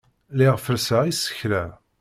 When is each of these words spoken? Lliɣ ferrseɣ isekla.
Lliɣ 0.31 0.55
ferrseɣ 0.65 1.03
isekla. 1.11 1.63